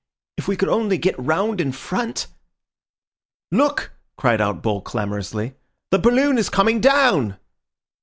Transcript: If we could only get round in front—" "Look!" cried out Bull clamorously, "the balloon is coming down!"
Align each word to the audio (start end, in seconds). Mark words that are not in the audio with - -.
If 0.37 0.47
we 0.47 0.57
could 0.57 0.67
only 0.69 0.97
get 0.97 1.13
round 1.19 1.61
in 1.61 1.71
front—" 1.71 2.25
"Look!" 3.51 3.91
cried 4.17 4.41
out 4.41 4.63
Bull 4.63 4.81
clamorously, 4.81 5.53
"the 5.91 5.99
balloon 5.99 6.39
is 6.39 6.49
coming 6.49 6.79
down!" 6.81 7.37